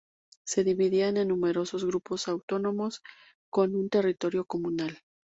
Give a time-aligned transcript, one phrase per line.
[0.45, 3.03] Se dividían en numerosos grupos autónomos,
[3.51, 4.97] con un territorio comunal.